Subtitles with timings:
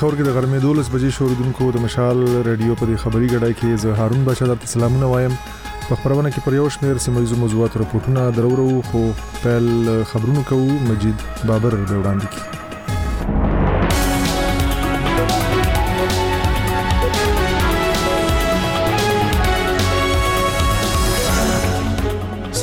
[0.00, 3.98] خبر کې د غرمې 12 بجې شوریدونکو د مشال رادیو په خبري غړای کې زه
[4.00, 8.68] هارون بشاد تاسو سلامونه وایم په خبرونه کې پر یو شمېر سیمایي موضوعات راپورټونه درورو
[8.90, 9.04] خو
[9.44, 9.70] پیل
[10.14, 12.62] خبرونه کوو مجید بابر به وړاندې کوي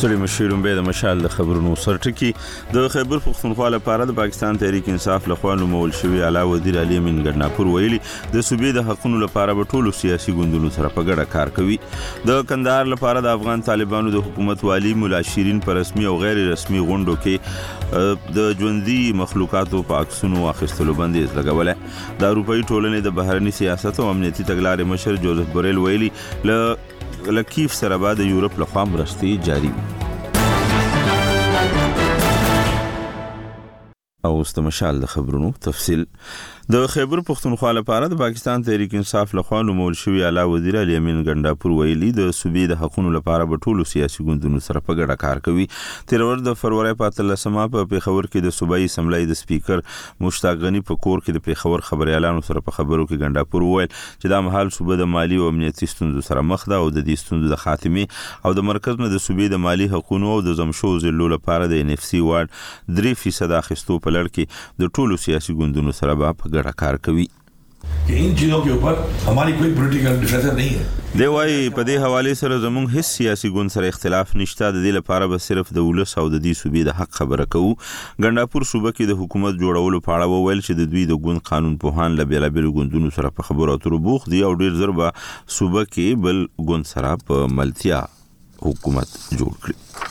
[0.01, 2.27] ستړي مشهورم به د مشال د خبرونو سرټکی
[2.75, 7.17] د خیبر پښتونخوا لپاره د پاکستان تحریک انصاف لخوا نومول شوی اعلی وزیر علي امین
[7.27, 11.53] ګرناپور ویلي د صوبې د حقونو لپاره به ټولو سیاسي ګوندونو سره په ګډه کار
[11.59, 11.77] کوي
[12.31, 16.41] د کندهار لپاره د افغان طالبانو د حکومت والی مولا شیرین په رسمي او غیر
[16.53, 23.15] رسمي غونډو کې د ژوندۍ مخلوقاتو په عکسونو واخیستلو باندې لګولې د اروپאי ټولنې د
[23.21, 26.11] بهرنی سیاست او امنیتي تګلارې مشر جوزف بورل ویلي
[26.51, 29.85] ل له کیف سره به د یورپ له خوا مرستې جاري وي
[34.29, 36.05] او استمشال د خبرونو تفصیل
[36.69, 41.21] د خیبر پښتونخوا لپاره د پاکستان تحریک انصاف لخوا نومول شوی اعلی وزیر علي امین
[41.31, 45.41] ګنڈاپور ویلي د صوبې د حقوقو لپاره به ټولو سیاسي ګوندونو سره په ګډه کار
[45.47, 45.65] کوي
[46.11, 49.81] تیر ور د فروری په 13مه په پیښور کې د صوبایي اسمبلی د سپیکر
[50.27, 54.33] مشتاق غنی په کور کې د پیښور خبريالانو سره په خبرو کې ګنڈاپور وویل چې
[54.35, 57.51] دا مهال صوبه د مالی او امنیتي ستونزو سره مخ ده او د دې ستونزو
[57.55, 61.31] د خاتمه او د مرکز نه د صوبې د مالی حقوقو او د زمشو ضلعو
[61.35, 62.55] لپاره د ان اف سي وارد
[63.01, 67.27] 3% اخیستو په لړ کې د ټولو سیاسي ګوندونو سره به ګډه کار کوي
[68.07, 68.93] که ان چیزوں کے اوپر
[69.27, 70.89] ہماری کوئی پولیټیکل ډیفرنس نه ہے
[71.19, 74.97] دی وايي په دې حواله سره زموږ هیڅ سیاسي ګوند سره اختلاف نشته د دې
[74.97, 78.93] لپاره به صرف د ولس او د دې صوبې د حق خبره کوو ګنداپور صوبه
[78.97, 82.29] کې د حکومت جوړولو په اړه وویل چې د دوی د ګوند قانون پوهان له
[82.33, 85.11] بیلابل ګوندونو سره په خبرو اترو بوخ دی او ډیر ضربه
[85.59, 88.01] صوبه کې بل ګوند سره په ملتیا
[88.69, 90.10] حکومت جوړ کړی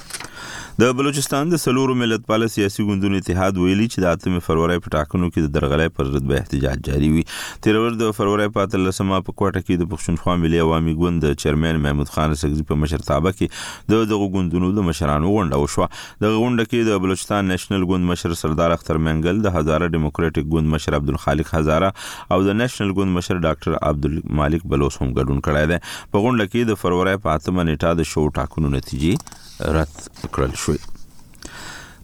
[0.80, 4.92] د بلوچستان د سلورو ملت پال سیاسي ګوندونو اتحاد ویلي چې د 8 فروری په
[4.94, 7.24] ټاکنو کې د درغلې پر ضد به احتجاج جاری وي
[7.66, 11.34] تیر ور د فروری په 13مه په کوټه کې د پښتونخوا ملي عوامي ګوند د
[11.42, 16.32] چیرمن محمود خان سګزي په مشرتابه کې د دغه ګوندونو د مشرانو غونډه وشوه د
[16.36, 20.98] غونډه کې د بلوچستان نېشنل ګوند مشر سردار اختر منګل د هزاره ډیموکراټک ګوند مشر
[21.00, 26.26] عبدالخالق هزاره او د نېشنل ګوند مشر ډاکټر عبدالمالک بلوچ هم ګډون کړی دی په
[26.26, 30.78] غونډه کې د فروری په 8 نیټه د شو ټاکنو نتیجې رث كرال شوي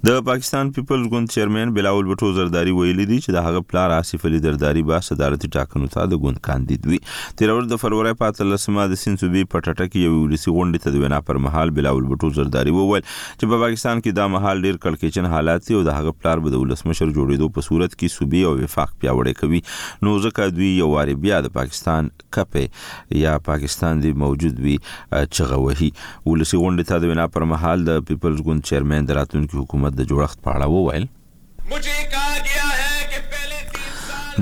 [0.05, 4.25] د پاکستان پیپلز ګوند چیرمن بلاول بټو زرداری ویلي دی چې د هغه پلار آصف
[4.31, 8.35] علي زرداری با صدارتي ټاکنو ته د ګوند کاندید وي تیر ورځ د فروری په
[8.41, 12.09] 13مه د سین صوبې پټټه کې یو ولسی غونډې ته د وینا پر مهال بلاول
[12.11, 15.97] بټو زرداری وویل چې په پاکستان کې دا مهال ډیر کلکېچن حالات دي او د
[16.01, 20.15] هغه پلار به د ولسمشر جوړېدو په صورت کې صوبې او وفاق پیاوړې کوي نو
[20.29, 25.91] ځکه دوی یو واري بیا د پاکستان کپه یا پاکستان دی موجود وي چغوهي
[26.29, 30.39] ولسی غونډې ته د وینا پر مهال د پیپلز ګوند چیرمن دراتونکو حکومت د جوړښت
[30.45, 31.05] په اړه وویل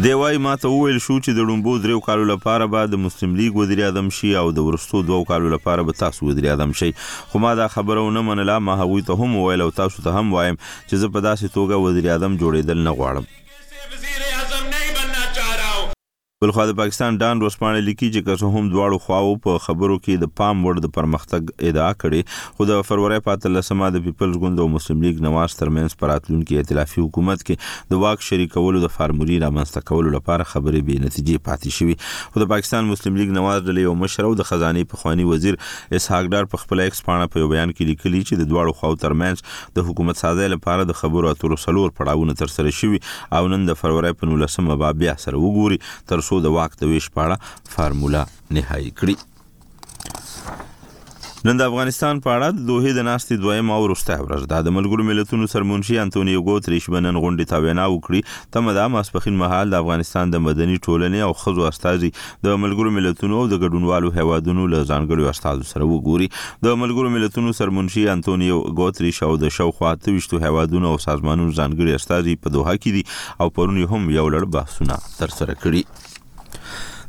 [0.04, 3.36] دی وای ما ته وویل شو چې د ډومبو دریو کالو لپاره به د مسلم
[3.40, 6.88] لیگ وزیر اعظم شي او د ورستو دوو کالو لپاره به تاسو وزیر اعظم شي
[7.34, 10.34] خو ما دا خبره ونه منله ما هغوی ته هم وویل او تاسو ته هم
[10.38, 13.32] وایم چې زه په داسې توګه وزیر اعظم جوړېدل نه غواړم
[16.44, 20.32] بلخو د پاکستان ډان روسپانه لیکي چې که هم دواړو خواو په خبرو کې د
[20.40, 24.66] پام وړ د پرمختګ ادعا کړي خو د فروری په 13مه د پیپلز ګوند او
[24.72, 30.12] مسلم لیگ نواز ترمنس پراتلونکو ائتلافي حکومت کې د واک شریکولو د فارمولې رامنځته کولو
[30.16, 34.28] لپاره خبرې به نتیجې پاتې شوې خو د پاکستان مسلم لیگ نواز ډلې او مشر
[34.32, 35.58] او د خزانه په خوانی وزیر
[36.00, 39.00] اسحاق ډار په خپل ایکس پاڼه په یو بیان کې لیکلي چې د دواړو خواو
[39.06, 43.02] ترمنځ د حکومت سازۍ لپاره د خبرو اترو سلور پړاوونه تر سره شوي
[43.40, 46.90] او نن د فروری په 19مه بیا سره وګوري تر څو پیسو د واک د
[46.94, 48.24] ویش پاړه فارمولا
[48.58, 49.32] نهایی کړی
[51.46, 55.04] نن د افغانستان په اړه د دوه د ناستې دویم او وروسته ورځ د ملګرو
[55.08, 60.32] ملتونو سرمنشي انټونیو ګوتریش بنن غونډې ته وینا وکړي تم د ماسپخین مهال د افغانستان
[60.36, 62.10] د مدني ټولنې او خزو استاذي
[62.48, 66.30] د ملګرو ملتونو او د ګډونوالو هیوادونو له ځانګړو استادو سره وګوري
[66.68, 72.40] د ملګرو ملتونو سرمنشي انټونیو ګوتریش او د شاوخوا 28 هیوادونو او سازمانونو ځانګړي استاذي
[72.46, 75.86] په دوحه کې دي او پرونی هم یو لړ بحثونه ترسره کړي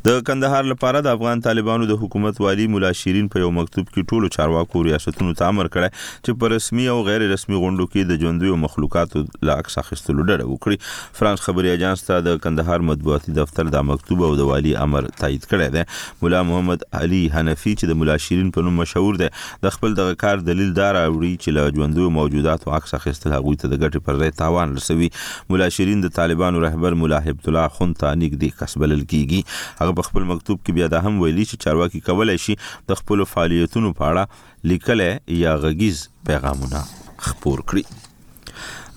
[0.06, 4.10] د کندهار لپاره د افغان طالبانو د حکومت والی مولا شیرین په یو مکتوب کې
[4.10, 8.20] ټولو چارواکو ریاستونو ته امر کړی چې په رسمي او غیر رسمي غونډو کې د
[8.24, 13.72] ژوندوي مخلوقاتو لا عکس اخیستلو ډډه وکړي فرانس خبري اجانس ته د کندهار مطبوعاتي دفتر
[13.78, 18.00] دا مکتوب او د والی امر تایید کړی دی مولا محمد علي حنفي چې د
[18.04, 19.32] مولا شیرین په نوم مشهور دی
[19.66, 23.74] د خپل دغه کار دلیل دار اوري چې له ژوندوي موجوداتو عکس اخیستل هغه ته
[23.74, 25.10] د ګټې پر ځای تاوان رسوي
[25.50, 30.08] مولا شیرین د طالبانو رهبر مولا حبت الله خون ته نګ دی کسبل کیږي په
[30.08, 32.56] خپل مکتوب کې بیا دا هم ویلي چې چارواکي کولای شي
[32.92, 35.06] د خپل فعالیتونو په اړه لیکل
[35.44, 35.98] یا غږیز
[36.32, 36.82] پیغامونه
[37.28, 37.84] خپور کړي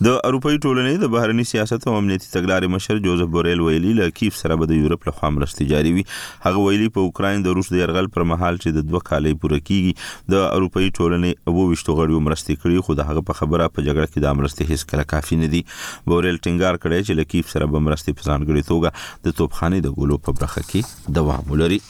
[0.06, 4.36] د اروپאי ټولنې د بهرنی سیاست او امنیتي تګلارې مشر جوزف بوريل ویلي له کیف
[4.40, 6.04] سره به د یورپ له خوا مرستې جاري وي
[6.44, 9.58] هغه ویلي په اوکرين د روس د يرغل پر مهال چې د دوه کالې پوره
[9.70, 13.86] کیږي د اروپאי ټولنې او وشتو غړیو مرستې کړې خو د هغه په خبره په
[13.88, 17.52] جګړه کې د مرستې هیڅ کله کافي نه دي بوريل ټینګار کړی چې له کیف
[17.56, 21.82] سره به مرستې په ځانګړي توګه د توپخانه د ګولو په برخه کې دوام ولري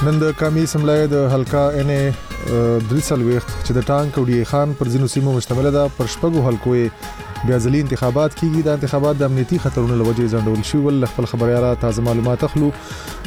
[0.05, 1.91] نن د کمی سملای د هلکا ان
[2.47, 6.73] درسلويخت چې د ټانک او ډی خان پر ځینو سیمو مشتمل ده پر شپږو حلقو
[6.73, 11.71] بیا ځلې انتخابات کیږي د انتخابات د امنیتي خطرونو لوجې ځندول شو ول خپل خبرياله
[11.85, 12.71] تازه معلومات اخلو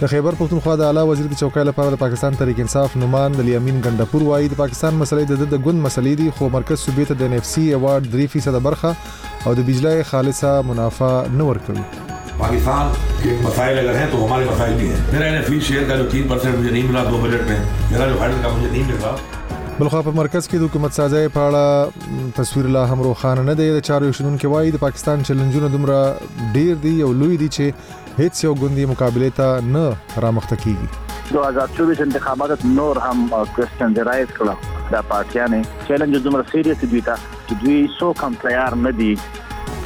[0.02, 3.48] د خیبر پښتونخوا د اعلی وزیر د چوکۍ لپاره د پاکستان تحریک انصاف نومان د
[3.52, 7.22] لیامین ګندپور وایي د پاکستان مسلې د د ګوند مسلې دي خو مرکز صوبې ته
[7.24, 11.88] د ان اف سی ایوارډ 3% برخه او د بجلی خالصه منافع نه ورکوي
[12.44, 12.90] पाकिस्तान
[13.24, 16.28] के मसाइल अगर हैं तो हमारे मसाइल भी हैं मेरा एन शेयर का जो तीन
[16.30, 17.60] परसेंट मुझे नहीं मिला दो बजट में
[17.92, 19.16] मेरा जो फाइनल का मुझे नहीं मिल रहा
[19.80, 23.66] بلخوا په مرکز کې د حکومت سازۍ په اړه تصویر لا هم روخانه نه دی
[23.76, 28.20] د چارو شنن کې وایي د پاکستان چیلنجونه دومره ډیر دي او لوی دي چې
[28.20, 33.26] هیڅ یو ګوندی مقابله ته نه رامخته کیږي 2024 انتخابات نور هم
[33.56, 38.40] کوېشن درایز کړه دا پارټیا نه چیلنج دومره سیریس دي تا چې دوی سو کم
[38.46, 39.12] تیار نه دي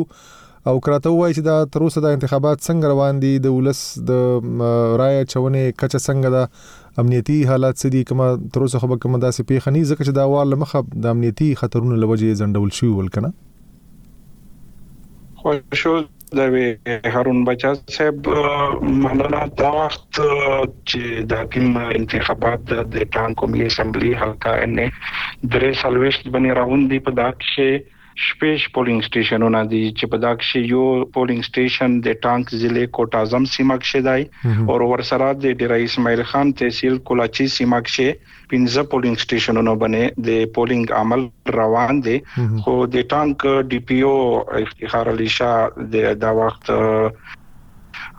[0.70, 3.82] او کراته وایي چې دا تر اوسه د انتخابات څنګه روان دي د ولس
[4.12, 9.00] د رای چونه کچه څنګه ده امنیتی حالات څه دي کما تر اوسه خو به
[9.04, 13.12] کوم داسې پیښنی ځکه چې دا وال مخه د امنیتی خطرونو لوجه زندول شي ول
[13.18, 13.32] کنه
[15.44, 15.94] خوشو
[16.38, 16.40] د
[17.14, 18.18] هارون بچا صاحب
[19.02, 20.04] مننه دا وخت
[20.90, 21.00] چې
[21.32, 22.60] د کوم انتخابات
[22.94, 24.86] د ټانکو می اسمبلی حلقه نه
[25.54, 27.70] درې سلويشت بنې راوندي په داک شه
[28.28, 33.44] شپږ پولینګ سټیشنونه دي چې په داکښې یو پولینګ سټیشن د ټانک ضلع کوټ اعظم
[33.54, 34.20] سیمه کې دی
[34.72, 38.08] او ورسره د ډیرای اسماعیل خان تحصیل کولاچی سیمه کې
[38.52, 41.22] پنځه پولینګ سټیشنونه باندې د پولینګ عمل
[41.60, 42.18] روان دي
[42.62, 43.38] خو د ټانک
[43.72, 44.16] ډي پی او
[44.64, 45.58] افتخار علي شاه
[45.96, 46.64] د دا وخت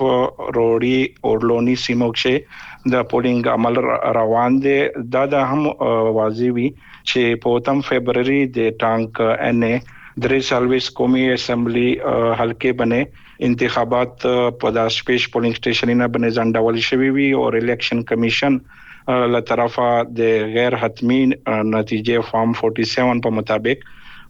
[0.58, 0.98] روړی
[1.32, 3.80] اورلونی سیمو کې د پولینګ عمل
[4.20, 4.78] روان دي
[5.18, 5.64] دا د هم
[6.20, 6.68] واضح وي
[7.10, 9.74] چې په 8 فبرवरी د ټانک ان اے
[10.24, 14.28] درې سالويس قومي اسمبلی حلقې باندې انتخابات
[14.62, 18.60] په داسپیش پولینګ سټیشنونه باندې ځنډول شوی وي او الیکشن کمیشن
[19.10, 19.88] له طرفه
[20.20, 21.22] د غیر حتمی
[21.74, 23.86] نتیجې فارم 47 په مطابق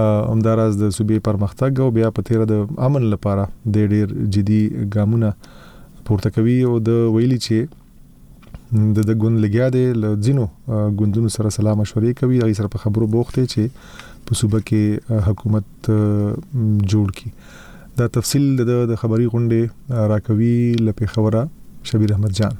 [0.03, 3.47] امداراز د صوبې پرمختګ او بیا په تیر د امن لپاره
[3.77, 4.61] د ډیر جدي
[4.97, 5.31] ګامونه
[6.11, 10.45] پورته کوي او د ویلي چې د د ګوند لګیا دی ل ځینو
[11.01, 15.91] ګوندونو سره سلام مشورې کوي هغه سره په خبرو بوخته چې په صوبه کې حکومت
[15.91, 17.35] جوړ کی
[17.99, 20.55] دا تفصیل د خبري غونډې راکوي
[20.87, 21.43] لپاره خبره
[21.85, 22.55] شبير أحمد جان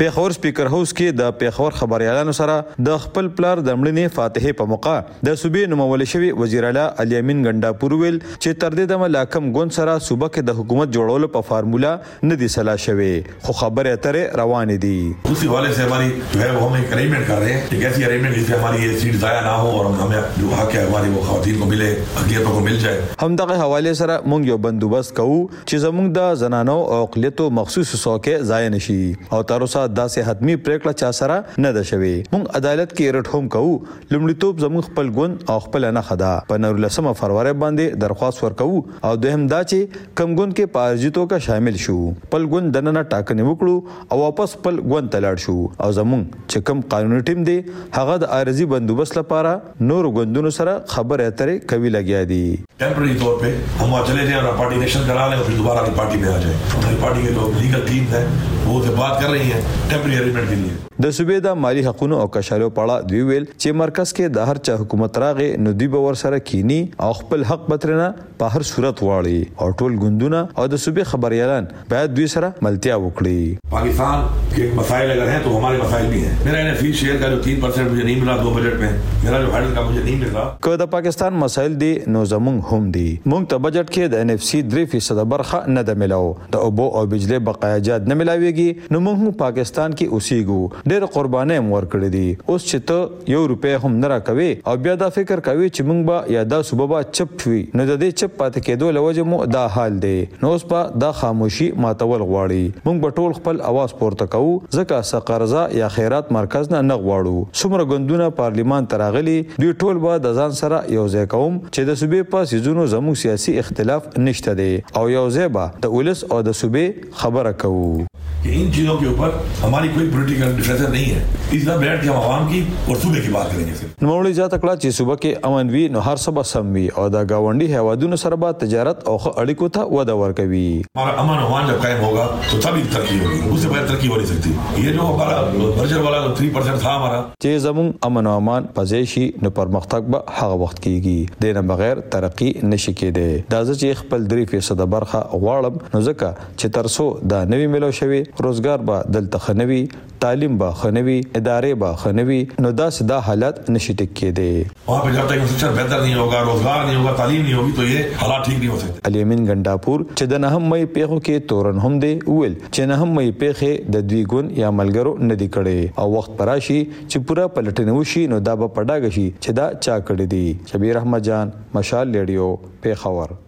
[0.00, 2.52] پیښور سپیکر هاوس کې د پیښور خبريالانو سره
[2.86, 4.92] د خپل پلار د مړینې فاتحه په موقع
[5.28, 9.50] د صوبې نومول شوی وزیر اعلی علي امین ګنڈاپور ویل چې تر دې د ملاکم
[9.56, 11.90] ګوند سره صوبه کې د حکومت جوړولو په فارمولا
[12.30, 13.08] نه دي سلا شوی
[13.48, 14.94] خو خبره اترې روانه دي
[15.34, 18.04] اسی حوالے سے ہماری جو ہے وہ ہم ایک اریمنٹ کر رہے ہیں ایک ایسی
[18.10, 21.10] اریمنٹ جس سے ہماری یہ سیٹ ضائع نہ ہو اور ہمیں جو حق ہے ہماری
[21.18, 25.36] وہ خواتین کو ملے حقیقتوں کو مل جائے همدغه حواله سره مونږ یو بندوبست کوو
[25.36, 29.00] چې زمونږ د زنانو او اقلیتو مخصوص سوکې ځای نشي
[29.38, 33.36] او تر اوسه داسې حتمی پریکړه چا سره نه ده شوی مونږ عدالت کې رټ
[33.36, 38.44] هم کوو لمړیتوب زموږ خپل ګوند او خپل نه خدا په 19 فروری باندې درخواست
[38.46, 38.80] ورکوو
[39.10, 43.50] او دویم دا چې کم ګوند کې پارجیتو کا شامل شو خپل ګوند دننه ټاکنې
[43.50, 45.56] وکړو او واپس خپل ګوند ته لاړ شو
[45.86, 47.58] او زموږ چې کم قانوني ټیم دی
[48.00, 49.54] هغه د ارزي بندوبست لپاره
[49.92, 52.44] نور ګوندونو سره خبرې اترې کوي لګیا دي
[52.80, 55.82] टेम्प्रेरी तौर पे हम वहाँ चले जाएं और पार्टी नेशनल करा लें और फिर दोबारा
[55.98, 59.32] पार्टी में आ जाए हमारी पार्टी के जो लीगल टीम है वो उनसे बात कर
[59.36, 63.44] रही है ډبري اریمنټ کې د صوبې د مالی حقونو او کشالو پاړه دوی ویل
[63.62, 67.44] چې مرکز کې د هر چا حکومت راغې نو دوی باور سره کینی او خپل
[67.50, 68.08] حق بترنه
[68.42, 72.98] په هر صورت واړي او ټول ګوندونه او د صوبې خبريالان باید دوی سره ملتیا
[73.04, 77.16] وکړي پاکستان کې مسائل اگر ہیں تو ہمارے مسائل بھی ہیں میرا ان فی شیئر
[77.22, 78.90] کا جو 3% مجھے نہیں ملا 2 بجٹ میں
[79.24, 82.90] میرا جو ہارڈ کا مجھے نہیں ملا که د پاکستان مسائل دي نو زمونږ هم
[82.98, 86.64] دي مونږ ته بجټ کې د ان اف سی 3% برخه نه ده ملاو د
[86.70, 91.66] اوبو او بجلی بقایجات نه ملاويږي نو مونږ پاکستان افغانستان کې اوسېګو ډېر قربانې هم
[91.72, 95.68] ورکړې دي اوس چې ته یو روپۍ هم نه راکوي او بیا دا فکر کوي
[95.74, 98.88] چې موږ به یا دا صوبه به چپ وي نو د دې چپ پاتې کېدو
[98.98, 103.36] لوجه مو دا حال دی نو اوس په دا خاموشي ماتول غواړي موږ به ټول
[103.38, 108.90] خپل اواز پورته کوو ځکه سقرزه یا خیرات مرکز نه نه غواړو څومره ګوندونه پارلیمان
[108.94, 112.50] ته راغلي دوی ټول به د ځان سره یو ځای کوم چې د صوبې په
[112.54, 117.20] سيزونو زموږ سیاسي اختلاف نشته دی او یو ځای به د ولس او د صوبې
[117.24, 118.09] خبره کوو
[118.42, 121.20] कि इन चीज़ों के ऊपर हमारी कोई पोलिटिकल डिफ्रेंसेस नहीं है
[121.56, 122.60] इस तरह बैठ के हम आवाम की
[122.90, 123.68] और सूबे की बात करेंगे
[124.04, 127.02] نوموړي زیاته کړه چې صوبه کې امن وي نو هر څه به سم وي او
[127.14, 129.12] د گاونډي هیوادونو سره به تجارت او
[129.42, 130.62] اړیکو ته وده ورکوي
[130.98, 134.30] हमारा अमन अमान जब कायम होगा तो तभी तरक्की होगी उससे बगैर तरक्की हो नहीं
[134.30, 135.42] सकती ये जो हमारा
[135.80, 140.38] बर्जर वाला 3% था हमारा چې زمون امن او امان پزې شي نو پرمختګ به
[140.40, 146.02] هغه وخت کیږي دینه بغیر ترقی نشي کېده دا چې خپل 3% برخه غواړم نو
[146.10, 149.80] ځکه چې ترسو دا نوې ملو شوی روزګار به دلته خنوي
[150.24, 155.32] تعلیم به خنوي ادارې به خنوي نو داس دا حالت نشي ټک کېده और जब
[155.32, 158.58] तक फ्यूचर बेहतर नहीं होगा रोजगार नहीं होगा तालीम नहीं होगी तो ये हालात ठीक
[158.60, 162.58] नहीं हो सकते الیمین ګنڈاپور چې د نهم مې پیغو کې تورن هم دی ویل
[162.60, 167.28] چې نهم مې پیغه د دوی ګون یا ملګرو ندی کړي او وخت پراشي چې
[167.30, 171.28] پورا پلټنه وشي نو دا به پډاګ شي چې دا چا کړی دی شبیر احمد
[171.30, 172.52] جان مشال ریډیو
[172.86, 173.38] پیښور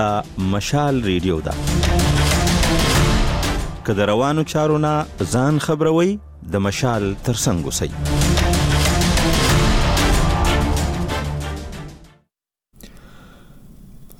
[0.00, 0.06] دا
[0.56, 1.85] مشال ریډیو دا
[3.86, 4.92] که د روانو چارو نه
[5.38, 6.10] ځان خبروي
[6.54, 7.88] د مشال ترڅنګ اوسئ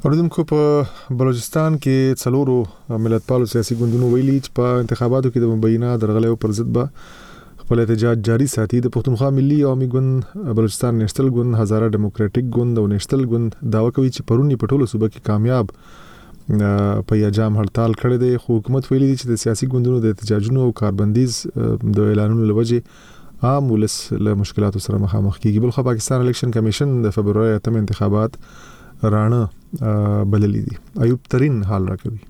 [0.05, 0.61] اوردونکو په
[1.23, 2.57] بلوچستان کې څلورو
[3.07, 6.87] ملتپالو سیاسي ګوندونو ویلي چې په انتخاباتو کې د مبینه درغلې پر ضد به
[7.67, 10.11] خپل احتجاج جاری ساتي د پښتونخوا ملي عوامي ګوند
[10.61, 15.09] بلوچستان نېشنل ګوند هزاره ډیموکراټک ګوند او نېشنل ګوند داوا کوي چې پرونی پټولو صوبه
[15.17, 15.77] کې کامیاب
[16.49, 20.67] په یجام هړتال کړی دی خو حکومت ویلي دی چې د سیاسي ګوندونو د احتجاجونو
[20.67, 21.39] او کاربندیز
[21.99, 23.97] د اعلانونو لوجه عام ولس
[24.29, 28.39] له مشکلاتو سره مخامخ کیږي بل خو پاکستان الیکشن کمیشن د فبرवरी 8 انتخابات
[29.17, 29.43] رانه
[29.83, 32.23] بللې دي ایوب ترين حال راکوي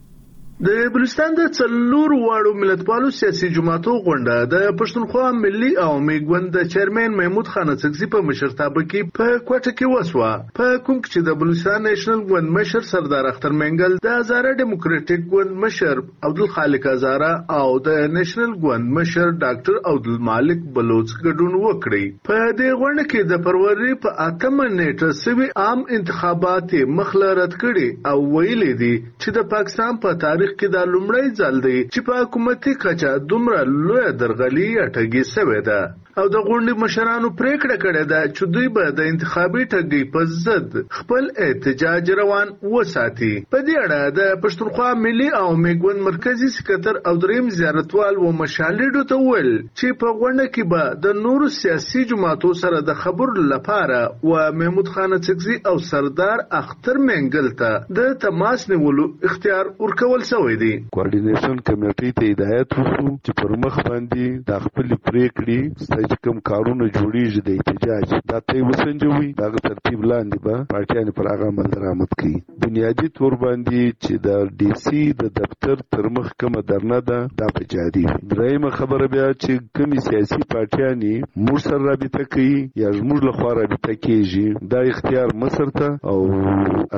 [0.64, 6.69] د بلوچستان د څلور واړو ملتپالو سیاسي جماعتو غونډه د پښتونخوا ملي عوامي ګوند د
[6.75, 11.27] چیرمن محمود خان څکزي په مشرتابه کې په کوټه کې وسوه په کوم کې چې
[11.27, 17.29] د بلوچستان نېشنل ګوند مشر سردار اختر منګل د هزاره ډیموکراټیک ګوند مشر عبدالخالق هزاره
[17.59, 23.45] او د نېشنل ګوند مشر ډاکټر عبدالمالک بلوچ ګډون وکړي په دې غونډه کې د
[23.51, 29.51] پروري په اتم نیټه سوي عام انتخابات مخله رد کړي او ویلي دي چې د
[29.55, 33.59] پاکستان په پا تاریخ تاریخ کې دا لومړی ځل دی چې په حکومتي کچه دومره
[33.87, 35.80] لوی درغلي اټکې شوې ده
[36.20, 40.76] او د غونډې مشرانو پریکړه کړې ده چې دوی به د انتخابي ټګي په ضد
[41.00, 47.14] خپل احتجاج روان وساتي په دې اړه د پښتونخوا ملي او میګوند مرکزی سکتر او
[47.24, 52.55] دریم زیارتوال و مشالډو ته ویل چې په غونډه کې به د نورو سیاسي جماعتو
[52.62, 54.00] سره د خبرو لپاره
[54.31, 60.59] و محمود خان چکزي او سردار اختر منګل ته د تماس نیولو اختیار ورکول شوی
[60.64, 65.62] دی کوارډینیشن کمیټې ته ہدایت وشو چې پر مخ باندې د خپل پریکړې
[66.11, 71.25] چې کوم کارونه جوړیږي د احتجاج دا ته وسنجوي دا ترتیب لاندې به پارټیان پر
[71.33, 76.27] هغه عمل درآمد کوي بنیادی تور باندې چې د ډي سي د دفتر تر مخ
[76.40, 80.99] کومه درنه ده دا په جاري درېم خبره بیا چې کوم سیاسي پارټیان
[81.47, 86.19] موږ سره رابطه کوي یا موږ له خوا رابطه کیږي دا اختیار مصر ته او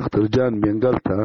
[0.03, 1.19] اخترجان بنګل ته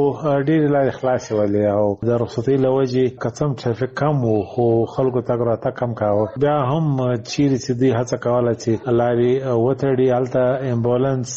[0.48, 4.36] ډېرې لارې خلاصې ولې او د رخصتۍ له وجې که څه هم ټرافیک کم و
[4.50, 6.84] خو خلکو تګ راتګ کم کاوه بیا هم
[7.30, 9.32] چیرې چې دوی هڅه کوله چې لارې
[9.66, 10.42] وتړي هلته
[10.74, 11.30] امبولانس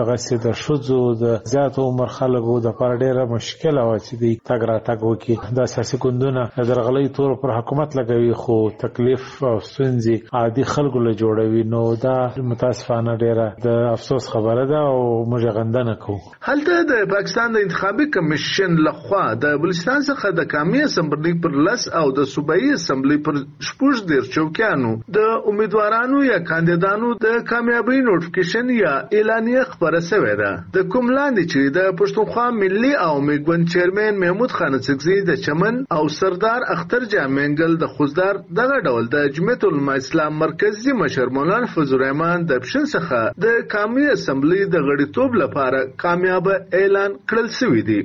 [0.00, 4.98] دغسې د ښځو د زیات عمر خلکو دپاره ډېره مشکله وه چې دوی تګ راتګ
[5.04, 11.04] وکړي دا سیاسي ګوندونه درغلۍ تور پر حکومت لګوي خو تکلیف او ستونزې عادي خلکو
[11.08, 12.18] له جوړوي نو دا
[12.52, 17.56] متاسفانه ډېره د افسوس خبره ده ده او موږ غندنه کوو هلته د پاکستان د
[17.64, 23.18] انتخابي کمیشن لخوا د بلوچستان څخه د کامی اسمبلی پر لس او د صوبایي اسمبلی
[23.26, 30.34] پر شپږ ډیر چوکیانو د امیدوارانو یا کاندیدانو د کامیابی نوټیفیکیشن یا اعلانیه خبره شوې
[30.42, 35.40] ده د کوم لاندې چې د پښتونخوا ملي او میګون چیرمن محمود خان سکزي د
[35.46, 41.72] چمن او سردار اختر جامنګل د خوزدار دغه ډول د جمعیت الاسلام مرکزی مشر مولانا
[41.78, 47.82] فضل الرحمن د پښین څخه د کامی اسمبلی د غړیتوب لپاره کامیابه اعلان کړل شوې
[47.88, 48.00] دي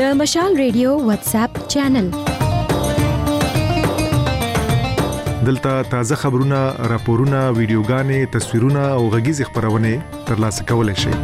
[0.00, 2.08] د مشال ریډیو واتس اپ چینل
[5.46, 6.60] دلته تازه خبرونه،
[6.92, 11.14] راپورونه، ویډیوګانې، تصویرونه او غږیز خبرونه ترلاسه کولای شئ.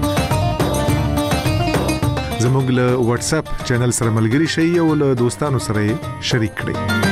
[2.44, 5.83] زموږ له واتس اپ چینل سره ملګري شئ او له دوستانو سره
[6.31, 7.11] شریک کړئ.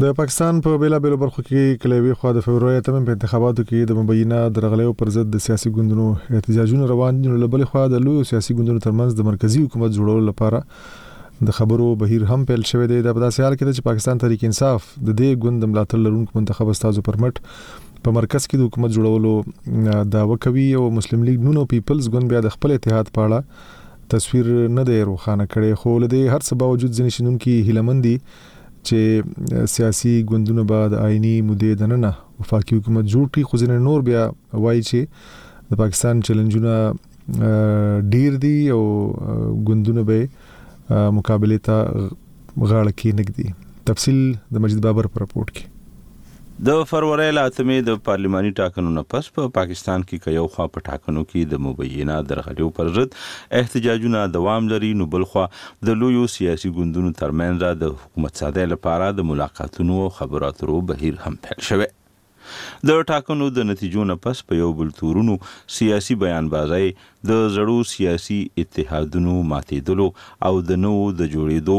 [0.00, 3.96] د پاکستان په بیلابېلو برخو کې کلیوي خو د فبرवरी تم په انتخاباتو کې د
[3.98, 6.04] مبینه درغلې پر ضد د سیاسي ګوندونو
[6.36, 11.48] احتجاجونه روان دي لبل خو د لوی سیاسي ګوندونو ترمنځ د مرکزی حکومت جوړولو لپاره
[11.50, 14.86] د خبرو بهیر هم پیل شوې ده د داسې حال کې چې پاکستان تحریک انصاف
[15.08, 20.38] د دې ګوند ملاتړ لرونکو منتخب استادو پرمټ په مرکز کې د حکومت جوړولو داوا
[20.46, 24.96] کوي او مسلم لیگ نونو پیپلز ګوند بیا د خپل اتحاد پاړه تصویر نه دی
[25.12, 28.14] روخانه کړي خو لدې هر څه باوجود ځینې شنونکو هیلمندي
[28.88, 28.98] چې
[29.74, 34.22] سیاسي ګوندونو بعد آئینی مودې د نننه وفاقي حکومت جوړ کړي خو ځینې نور بیا
[34.66, 34.98] وایي چې
[35.72, 36.74] د پاکستان چیلنجونه
[38.14, 38.82] ډیر دي او
[39.70, 40.18] ګوندونه به
[41.18, 41.76] مقابله ته
[42.68, 43.46] غاړه کې نګدي
[43.92, 44.18] تفصيل
[44.54, 45.64] د مجید بابر پر رپورت کې
[46.68, 50.82] د فروری لاتمې د پارلماني ټاکنو نه پس په پا پاکستان کې کيو خوا په
[50.88, 53.16] ټاکنو کې د مبینه درغلیو پر ضد
[53.60, 55.44] احتجاجونه دوام لري نو بل خو
[55.90, 61.40] د لویو سیاسي ګوندونو ترمنځ د حکومت ساده لپاره د ملاقاتونو او خبراتو بهیر هم
[61.48, 61.88] پیل شوه
[62.88, 65.34] د ټاکنو د نتیجو نه پس په یو بل تورونو
[65.78, 66.88] سیاسي بیان بازای
[67.30, 70.06] د زړو سیاسي اتحادونو ماتېدلو
[70.48, 71.78] او د نوو د جوړېدو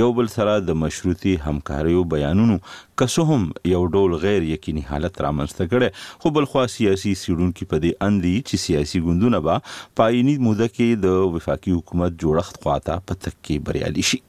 [0.00, 2.58] یو بل سره د مشروطي همکاریو بیانونو
[3.02, 3.42] کسو هم
[3.74, 5.90] یو ډول غیر یقیني حالت رامنځته کړي
[6.22, 9.58] خو بل خوا سیاسي سیډونکو په دې اندي چې سیاسي ګوندونه با
[10.02, 14.24] پایني موده کې د وفاقي حکومت جوړښت خواته پتک کې بریالي شي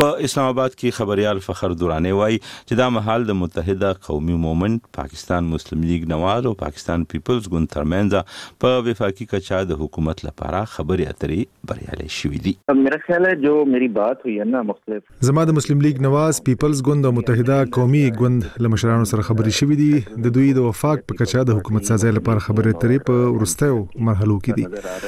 [0.00, 4.88] په اسلام آباد کې خبريال فخر دورانه وایي چې دا محل د متحده قومي مومنت
[4.98, 10.60] پاکستان مسلم لیگ نواز او پاکستان پیپلز ګوند ترمنځ په وفاقي کچا د حکومت لپاره
[10.74, 12.54] خبري اترې بریالي شوې دي
[12.88, 16.42] میرا خیال ہے جو میری بات ہوئی ہے نا مختلف زما د مسلم لیگ نواز
[16.50, 21.06] پیپلز ګوند او متحده قومي ګوند لمشرانو سره خبري شوې دي د دوی د وفاق
[21.12, 23.80] په کچا د حکومت سازي لپاره خبري اترې په ورستیو
[24.12, 24.54] مرحلو کې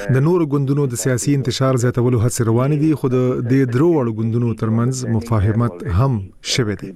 [0.09, 3.93] دي د نورو ګوندونو د سیاسي انتشار زیاتولو هڅې روانې دي خو د دې درو
[3.95, 6.13] وړ ګوندونو تر ترمنځ مفاهمت هم
[6.53, 6.91] شوه دی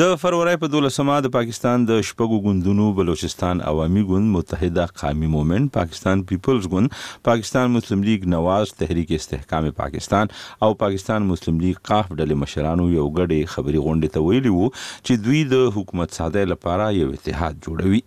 [0.00, 5.72] د فروری په 12مه د پاکستان د شپږو ګوندونو بلوچستان عوامي ګوند متحده قومي مومنت
[5.78, 6.94] پاکستان پیپلز ګوند
[7.30, 10.32] پاکستان مسلم لیگ نواز تحریک استحکام پاکستان
[10.68, 15.22] او پاکستان مسلم لیگ قاف ډلې مشرانو یو غړي خبري غونډه ته ویلي وو چې
[15.28, 18.02] دوی د حکومت ساده لپاره یو اتحاد جوړوي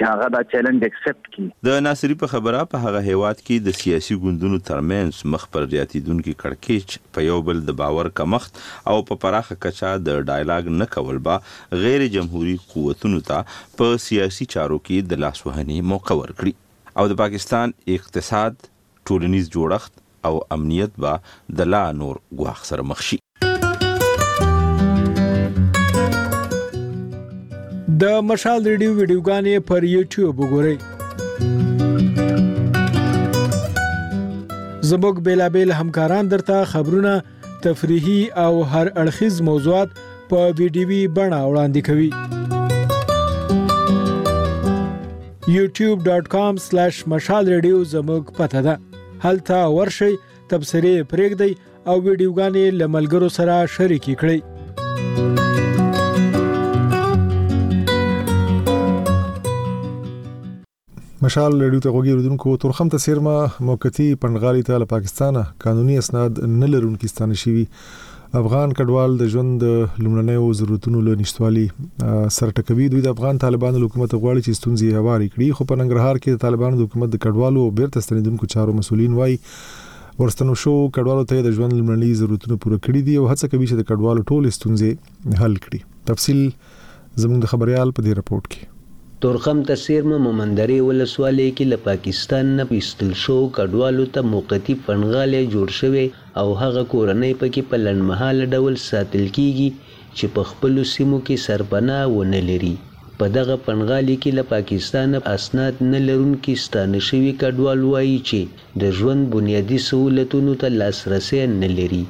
[0.01, 3.77] چې هغه دا چیلنج اکسپټ کړي د ناصری په خبره په هغه هیواد کې د
[3.79, 8.63] سیاسي ګوندونو ترمنځ مخ پر ریاتیدونکو کړکېچ په یو بل د باور کمښت
[8.95, 11.37] او په پراخه کچا د ډایلاګ نه کول با
[11.85, 17.77] غیر جمهوریت قوتونو ته په سیاسي چارو کې د لاسوهنې موقع ورکړي او د پاکستان
[17.99, 23.21] اقتصاد ټولنیز جوړښت او امنیت به د لا نور غواخ سره مخ شي
[28.03, 30.77] د مشال ریډیو ویډیوګانې پر یوټیوب وګورئ
[34.91, 37.13] زموږ بیلابل همکاران درته خبرونه
[37.67, 39.91] تفریحي او هر اړخیز موضوعات
[40.31, 42.11] په ویډیوي بڼه وړاندې کوي
[45.59, 48.75] youtube.com/mashalradio زموږ پته ده
[49.27, 50.13] هلته ورشي
[50.51, 51.53] تبصری پرېږدي
[51.89, 54.39] او ویډیوګانې لملګرو سره شریک کړئ
[61.25, 63.33] مشال لړیو ته غوږی رودونکو تورخم ته سیرما
[63.71, 67.65] موقتی پندغالي ته له پاکستانه قانوني اسناد نه لرونکي ستانه شوی
[68.41, 71.67] افغان کډوال د ژوند لمړنۍ ضرورتونو له نشټوالي
[72.39, 76.23] سره ټکوي دوی د افغان طالبانو حکومت غواړي چې ستونزې هواري کړي خو په ننګرهار
[76.23, 79.39] کې د طالبانو حکومت د کډوالو بیرته ستنیدونکو چارو مسولین وایي
[80.25, 83.85] ورستنو شو کډوالو ته د ژوند لمړنۍ ضرورتونه پوره کړي دي او هڅه کوي چې
[83.85, 88.77] د کډوالو ټول ستونزې حل کړي تفصیل زموږ د خبريال په دې رپورت کې
[89.25, 95.43] تورخم ته سیرمه ممندرې ولسوالۍ کې له پاکستان نه ایستل شو کډوالو ته موقتي پنغالې
[95.55, 96.05] جوړ شوی
[96.43, 99.69] او هغه کورنۍ پکې په لنډمهاله ډول ساتل کیږي
[100.17, 102.73] چې په خپلو سیمو کې سرپناه ونه لري
[103.19, 108.99] په دغه پنغالي کې له پاکستان اسناد نه لرونکي ستانه شوي کډوال وایي چې د
[109.03, 112.03] ژوند بنیادي سهولتونو ته لاسرسی نه لري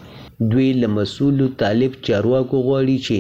[0.55, 3.19] دوی له مسؤولو طالب چارواکو غواړي چې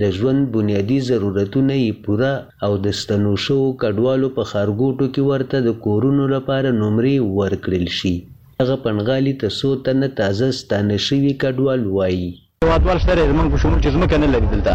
[0.00, 2.32] د ژوند بنیادي ضرورتونه یې پوره
[2.64, 8.14] او د ستنو شوو کډوالو په ښارګوټو کې ورته د کورونو لپاره نمرې ورکړل شي
[8.62, 12.28] هغه پنغالي ته څو تنه تازه ستانه شوي کډوال وایي
[12.64, 14.72] هیوادوال شته دی زموږ په شمول چې ځمکه نه لري دلته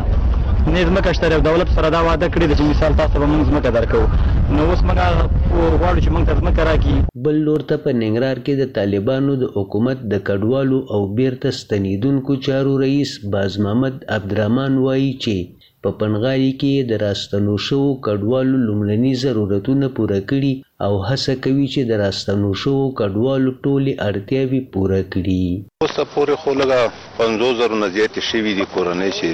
[0.74, 3.42] نه ځمکه شته او دولت سره دا وعده کړې ده چې مثال تاسو به موږ
[3.50, 4.02] ځمکه درکو
[4.56, 8.54] نو اوس موږ غواړو چې موږ ته ځمکه راکړي بل لور ته په ننګرهار کې
[8.58, 15.12] د طالبانو د حکومت د کډوالو او بیرته ستنیدونکو چارو رئیس باز محمد عبدالرحمن وایي
[15.24, 15.36] چې
[15.86, 20.54] په پنغالي کې د راستنو شوو کډوالو لومړني ضرورتونه پوره کړي
[20.86, 25.44] او هڅه کوي چې د راستنو شوو کډوالو ټولې اړتیاوې پوره کړي
[25.84, 26.82] اوس پورې خو لګا
[27.20, 29.30] 50 زره نه زیاتې شوي دي کورنۍ چې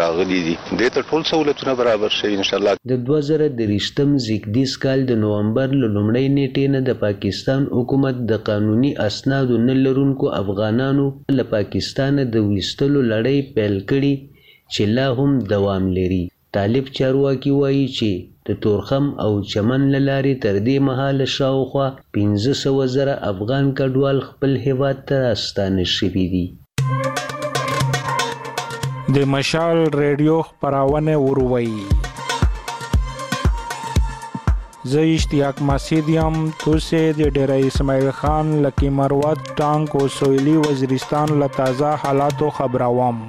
[0.00, 5.04] راغلي دي د ته ټول سہولتونه برابر شي ان شاء الله د 2023م زیګدیس کال
[5.10, 11.44] د نومبر لومړۍ نیټې نه د پاکستان حکومت د قانوني اسناد نه لرونکو افغانانو له
[11.58, 14.14] پاکستانه د ویستلو لړۍ پیل کړي
[14.74, 16.16] چې لا هم دوام لري
[16.56, 18.10] طالب چارواکي وایي چې
[18.50, 21.86] د تورخم او چمن لارې تر دې مهاله شاوخوا
[22.18, 26.44] 1500 زره افغان کډوال خپل هیواد ته راستانه شوي دي
[29.18, 31.74] د مشال ریډیو خبرونه وروي
[34.94, 41.50] زه اشتیاق مسیدیم توسه د ډیره اسماعیل خان لکی مروت ټانک او سویلی وزیرستان له
[41.62, 43.24] تازه حالاتو خبروم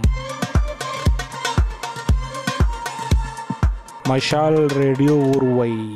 [4.10, 5.96] مشال ریډیو ور وایي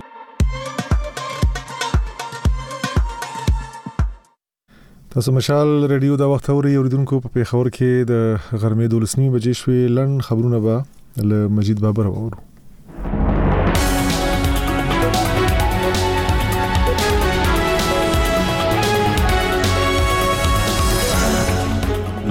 [5.14, 9.82] تاسو مشال ریډیو دا وخت اوري اوریدونکو په پیښور کې د غرمې 12 بجې شوې
[9.96, 12.38] لړن خبرونه به له مجید بابر اورو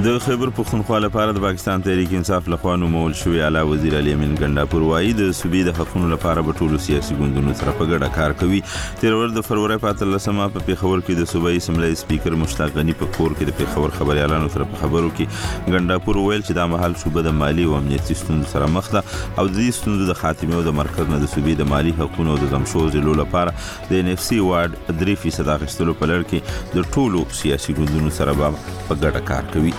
[0.04, 4.32] د خیبر پښتونخوا لپاره د پاکستان تحریک انصاف لخوا نومول شوی اعلی وزیر علي امین
[4.40, 8.34] ګنداپور وایي د صوبې د حقونو لپاره به ټولو سیاسي ګوندونو سره په ګډه کار
[8.42, 8.58] کوي
[9.04, 12.96] تیر ور د فروری په 13مه په پیښور کې د صوبایي اسمبلی سپیکر مشتاق غنی
[13.04, 16.98] په کور کې د پیښور خبريالانو سره په خبرو کې ګنداپور ویل چې دا مهال
[17.04, 20.60] صوبه د مالی او امنیتي ستونزو سره مخ ده او د دې ستونزو د خاتمه
[20.60, 23.56] او د مرکز نه د صوبې د مالی حقونو او د زمشو ضلعو لپاره
[23.88, 28.38] د ان اف سي وارد 3% اخیستلو په لړ کې د ټولو سیاسي ګوندونو سره
[28.44, 29.74] به په ګډه کار کوي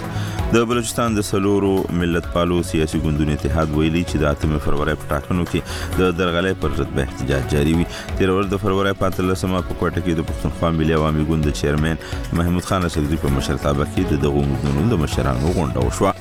[0.54, 5.10] د بلوچستان د سلورو ملت پالو سیاسي ګوندونو اتحاد ویلي چې د 8 فروری په
[5.14, 7.88] ټاکنو کې د درغلې پر ضد به احتجاج جاری وي
[8.20, 11.52] تیر ورځ د فروری په 13 مه په کوټه کې د پښتونخوا ملي عوامي ګوند
[11.62, 12.04] چیرمن
[12.42, 16.14] محمود خان شریف په مشرتابه کې د دغو ګوندونو د مشرانو غونډه وشوه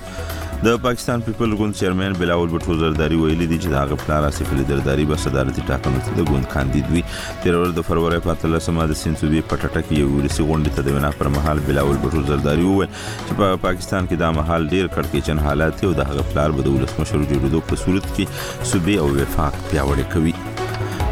[0.65, 4.53] د پاکستان پیپل ګوند چیرمن بلاول بټو زرداری ویلي دي چې د هغه پلان اسف
[4.61, 7.03] لیدرداري به صدارتي ټاکنو ته د ګوند کاندید وي
[7.43, 10.97] تیر ور د فروری په 13مه د سینسوبي پټټه کې یو ورسي غونډه ته د
[10.99, 15.45] وینا پر مهال بلاول بټو زرداری وویل چې په پاکستان کې د مهال ډیر کړکېچن
[15.51, 19.63] حالات او د هغه پلان به د ولسمشر جوړېدو په صورت کې صوبې او وفاق
[19.71, 20.39] پیاوړي کوي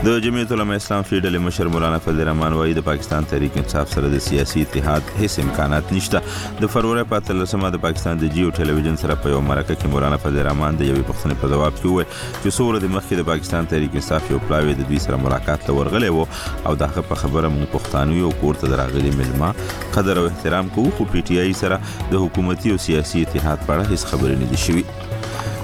[0.06, 3.90] د جمعیت العلماء اسلام فی ډلې مشر مولانا فضل الرحمن وایي د پاکستان تحریک انصاف
[3.92, 6.20] سره د سیاسي اتحاد هیڅ امکانات نشته
[6.62, 10.18] د فروری په 13مه د پاکستان د جیو ټلویزیون سره په یو مرکه کې مولانا
[10.24, 13.70] فضل الرحمن د یوې پوښتنې په جواب کې وویل چې څوره د مخکې د پاکستان
[13.74, 17.48] تحریک انصاف یو پلاوی د دوی سره ملاقات ته ورغلی وو او دغه په خبره
[17.48, 19.54] مونږ پښتانه یو کوړه دراغلي ملما
[19.98, 23.82] قدر او احترام کوو خو پی ټی آی سره د حکومتي او سیاسي اتحاد په
[23.82, 25.20] اړه هیڅ خبرې نه دي شوې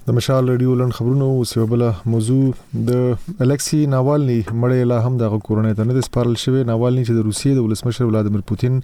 [0.06, 2.46] د مشال ریډیو لن خبرونو وسوبله موضوع
[2.88, 3.02] د
[3.44, 7.52] الکسی ناوالني مړې لا هم د کورونې ته نه سپارل شوی ناوالني چې د روسیې
[7.58, 8.80] د ولسمشر ولادمیر پوتین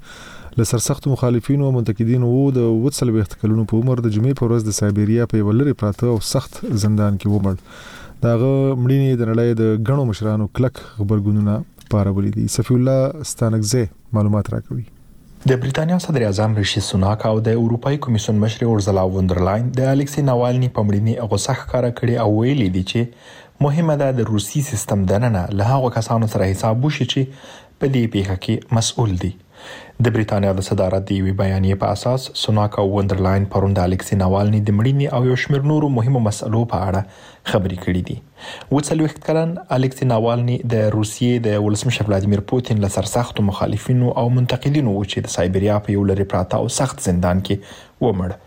[0.58, 4.46] له سرسخت مخالفینو او منتقدینو وو د وڅل به احتکلونو په عمر د جمعې په
[4.46, 8.52] ورځ د سایبیریا په ولری پراته او سخت زندان کې ومړ داغه
[8.84, 11.58] مړینې د نړۍ د غنو مشرانو کلک خبرګونونه
[11.96, 13.84] پارولې دي صفی الله ستانکزه
[14.20, 14.86] معلومات راکوي
[15.46, 20.22] د بریتانیا صدر اعظم ریشي سوناک او د اروپאי کمیشن مشر اورزلا وندرلاین د الکسی
[20.28, 25.42] ناوالني پمړینی غوسه ښکارا کړي او ویلي دي چې مهمه ده د روسي سیستم دننه
[25.60, 29.30] له هغه کسانو سره حساب وشي چې په دې پیښه کې مسؤل دي
[30.06, 34.18] د بریتانیا د صدارت د یوې بیانیې په اساس سوناک او وندرلاین پرون د الکسی
[34.20, 37.02] ناوالني د مړینې او یو شمېر نورو مهمو مسلو په اړه
[37.50, 38.16] خبرې کړې دي
[38.76, 44.94] وڅلوخت کلن الکسی ناوالني د روسیې د ولسمشر ولادیمیر پوتین له سرسختو مخالفینو او منتقدینو
[44.94, 48.40] و چې د سایبریا په یو لري پراته او سخت زندان کې ومړ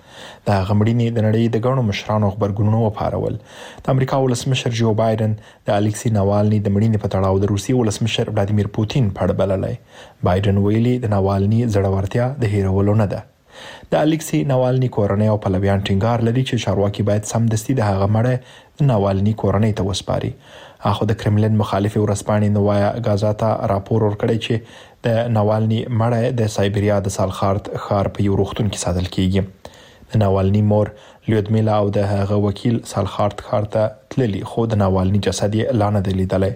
[0.49, 3.35] دا غمړینې د نړۍ د ګڼو مشرانو خبرګونونه وپارول
[3.87, 5.35] د امریکا ولسمشر جو بایدن
[5.69, 9.75] د الکسی ناوالني د مړینې په تړاو د روسي ولسمشر ولادیمیر پوتین په اړه بللای
[10.29, 13.21] بایدن ویلي د ناوالني زړورتیا د هیرولو نه ده
[13.93, 18.81] د الکسی ناوالني کورنۍ او پلویان ټینګار لري چې چارواکي باید سمدستي د هغه مړه
[18.81, 20.33] د ناوالني کورنۍ ته وسپاري
[20.91, 26.99] اخو د کرملین مخالفه ورسپانې نوايا غازاتا راپور ورکړی چې د ناوالني مړه د سایبریا
[27.09, 29.80] د سالخارت خار په یو روغتون کې ساتل کیږي
[30.13, 30.89] د ناوالني مور
[31.27, 33.83] لیودمیلا او د هغه وکیل سالخارت ښار ته
[34.15, 36.51] تللی خو د ناوالني جسد یې لا نه دی لیدلی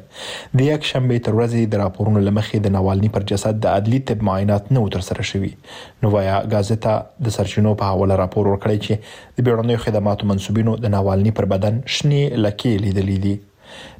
[0.59, 4.25] د یک شنبه تر ورځې د راپورونو لمخې د ناوالني پر جسد د عدلي طب
[4.29, 5.51] معاینات نه تر سره شوی
[6.05, 6.95] نوایا غازتا
[7.27, 11.81] د سرچینو په حواله راپور ورکړی چې د بیړنیو خدماتو منسوبینو د ناوالني پر بدن
[11.97, 13.37] شنی لکې لیدلې دي لی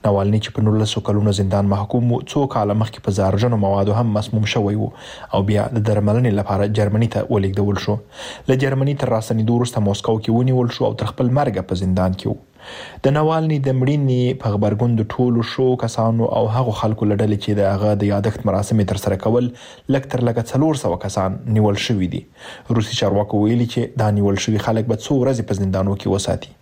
[0.06, 4.14] نوالنی چې په 1900 کلونو زندان محکوم وو څو کال مخکې په زهرجنو موادو هم
[4.18, 4.90] مسموم شوی وو
[5.34, 7.96] او بیا د درملنې لپاره جرمني ته ولیږدول شو
[8.52, 11.82] له جرمني تر راسنې دوه وروسته موسکو کې ونیول شو او تر خپل مرګ په
[11.84, 12.38] زندان کې وو
[13.04, 17.58] د نوالني د مړینې په خبرګون د ټولو شو کسانو او هغو خلکو لړل چې
[17.60, 19.50] د هغه د یادښت مراسم تر سره کول
[19.96, 22.22] لکتر لکه څلور سو کسان نیول شوې دي
[22.78, 26.54] روسي چارواکو ویلي چې دا نیول شوی خلک به څو ورځې په زندانونو کې وساتي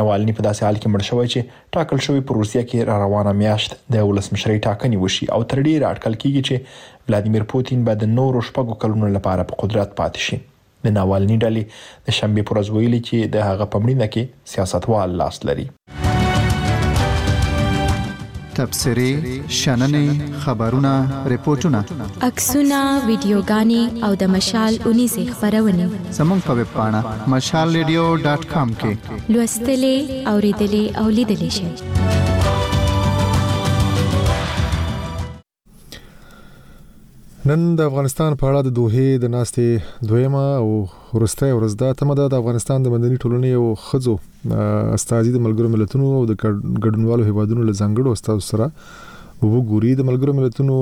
[0.00, 3.36] نوالني په داسې حال کې مړ شوی چې ټاکل شوی په روسیا کې را روانه
[3.42, 8.10] میاشت د ولسمشری ټاکنې وشي او تر ډیره اټکل کیږي چې ولادیمیر پوتین به د
[8.18, 10.44] نورو شپږو کلونو لپاره په قدرت پاتې شي
[10.84, 11.62] د ناوالني ډلې
[12.08, 14.22] د شنبه پر ورځ ویلي چې د هغه پمړینه کې
[14.52, 15.66] سیاستوال لاس لري
[18.58, 19.08] تبصری
[19.60, 20.06] شننې
[20.44, 20.90] خبرونه
[21.32, 21.80] رپورټونه
[22.28, 25.86] عکسونه ویډیوګانې او د مشال اونې سه خبرونه
[26.18, 27.00] زموږ په ویب پاڼه
[27.34, 28.92] mashalradio.com کې
[29.34, 29.96] لوستلې
[30.32, 31.70] اوریدلې او لیدلې شئ
[37.48, 39.64] نن د افغانستان په اړه د دوه د ناستې
[40.10, 40.68] دویمه او
[41.16, 44.14] ورسته ورزدا تمه د افغانستان د مدني ټولنې او خزو
[44.98, 46.38] استاذي د ملګرو ملتونو او د
[46.84, 48.68] ګډونوالو هیوادونو له زنګړو استاد سره
[49.50, 50.76] وګوري د ملګرو ملتونو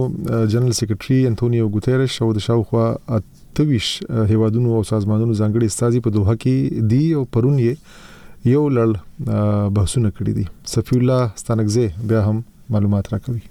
[0.54, 2.84] جنرال سیکریټري انټونیو ګوتيرش او د شاوخوا
[3.18, 3.88] اتويش
[4.34, 10.14] هیوادونو او سازمانونو ځانګړي استاذي په دوه کې دی او پرون یې یو لړ بحثونه
[10.20, 10.46] کړی دي
[10.76, 12.40] صفی الله ستانکزه بیا هم
[12.76, 13.42] معلومات راکوي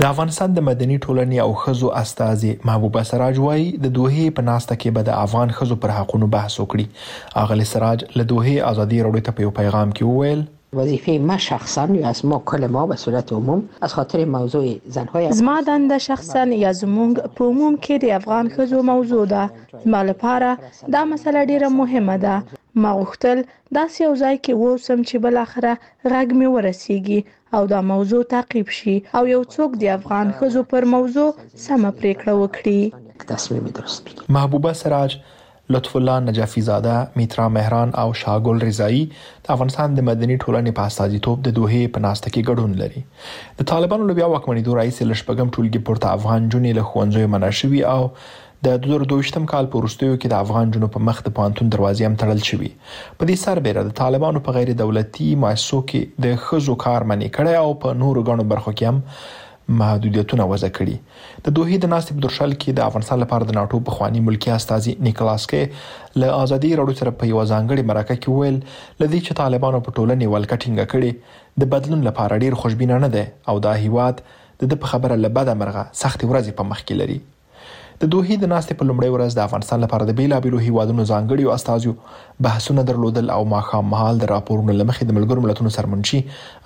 [0.00, 4.76] د افغانستان د مدني ټولنې او خزو استاذي محبوب سراج وای د دوه په ناسته
[4.80, 6.86] کې به د افغان خزو پر حقوقو بحث وکړي
[7.42, 10.42] اغلی سراج له دوه ازادي راوړې ته په پیغام کې وویل
[10.78, 14.64] وظیفه ما شخصا یا از ما کل ما به صورت عموم از خاطر موضوع
[14.98, 19.44] زنهای زما دند شخصا یا زمونږ په عموم کې د افغان خزو موضوع ده
[19.84, 20.50] زما لپاره
[20.96, 22.42] دا مسله ډیره مهمه ده
[22.84, 23.38] ما غوښتل
[23.74, 25.78] دا یو ځای کې ووسم چې بل اخره
[26.08, 27.20] غږ می ورسیږي
[27.54, 31.28] او دا موضوع تعقیب شي او یو څوک د افغان خزو پر موضوع
[31.66, 32.80] سمه پریکړه وکړي
[33.30, 35.16] تصمیم درست محبوبه سراج
[35.74, 40.88] لطف الله نجفی زاده میترا مهران او شاګل رضایی د افغانستان د مدني ټولنې په
[40.92, 43.04] استازیتوب د دوه په ناسته کې ګډون لري
[43.62, 48.02] د طالبانو لوبیا وکمنې دوه رئیس لشپګم ټولګي پورته افغان جونې له خوندوي مناشوي او
[48.66, 52.18] د 2022م کال په ورستیو کې د افغان جنو په مخ د پانتون دروازې هم
[52.20, 52.68] تړل شوې
[53.18, 57.64] په دې سربېره د طالبانو په غیر دولتي مؤسسو کې د خزو کار منی کړي
[57.64, 62.54] او په نورو غنو برخو کې هم محدودیتونه وضع کړي د دوه د ناسب درشل
[62.62, 67.02] کې د افغانستان لپاره د ناتو په خواني ملکی استاذي نیکلاس کې له ازادي راډیو
[67.02, 68.58] سره په یو ځانګړي مرکه کې ویل
[69.04, 73.76] لدی چې طالبانو په ټولنې ولکټینګ کړي د بدلون لپاره ډیر خوشبینانه ده او دا
[73.84, 74.26] هیواد
[74.72, 77.20] د په خبره لبد مرغه سخت ورځې په مخ کې لري
[78.02, 81.52] د دوحې د ناستې په لومړۍ ورځ د افغانستان لپاره د بیلابیلو هیوادونو ځانګړي او
[81.56, 81.92] استاذو
[82.46, 86.20] بحثونه درلودل او ماخام مهال د راپورونو لمخې د ملګرو ملتونو سرمنشي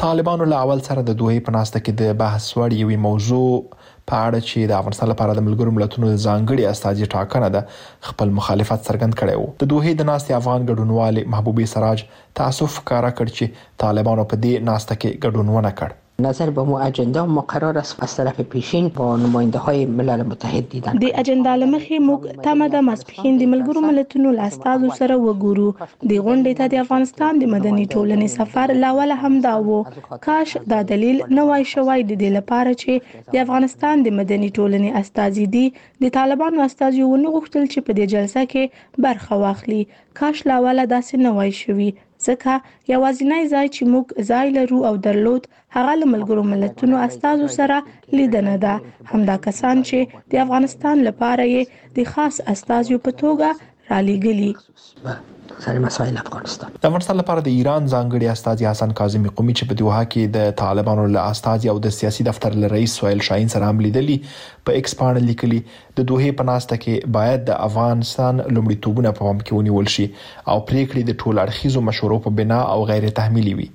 [0.03, 4.15] طالبانو له اول سره د دوه په ناسته کې د بحث وړ یوې موضوع په
[4.27, 7.61] اړه چې د افغانستان لپاره د ملګرو ملتونو ځانګړي استاجي ټاکنه ده
[8.07, 11.99] خپل مخالفت څرګند کړي وو د دوه د ناستي افغان ګډونوالې محبوبي سراج
[12.41, 13.45] تاسف کارا کړ چې
[13.83, 15.89] طالبانو په دې ناسته کې ګډون ونه کړ
[16.19, 20.93] نظر به مو اجندا مقرر است از طرف پیشین با نماینده های ملل متحد دیدن
[20.93, 25.69] د اجندا لمخې موږ تمه د مسپخین د ملګرو ملتونو لاستازو سره وګورو
[26.09, 29.79] د غونډې ته د افغانستان د مدني ټولنې سفر لاول هم دا وو
[30.27, 32.93] کاش دا دلیل نه وای شوای د دې لپاره چې
[33.33, 35.65] د افغانستان د مدني ټولنې استازي دي
[36.01, 38.63] د طالبانو استازي ونه غوښتل چې په دې جلسه کې
[39.05, 39.85] برخه واخلي
[40.19, 41.89] کاش لاول داسې نه وای شوی
[42.27, 42.51] ځکه
[42.93, 45.43] یوازینی ځای چې موږ ځای لرو او درلود
[45.75, 47.77] هغه له ملګرو ملتونو استادو سره
[48.17, 48.75] لیدنه ده
[49.11, 49.99] همدا کسان چې
[50.29, 51.61] د افغانستان لپاره یې
[51.95, 53.49] د خاص استادیو په توګه
[53.89, 54.51] را لېږلي
[55.59, 59.77] ساري مسایل افغانستان د افغانستان لپاره د ایران ځانګړي استاذ حسن کاظمی قومي چې په
[59.81, 63.69] دوحه کې د طالبانو له استاذ او د سیاسي دفتر له رئیس سویل شاهین سره
[63.71, 65.61] هم لیدلی په ایکس باندې لیکلي
[65.99, 71.03] د دوحه پناسته کې باید د افغانستان لومړیتوبونه په پام کې ونیول شي او پریکړې
[71.09, 73.69] د ټول اړخیزو مشورو په بنا او غیر تحمیلي وي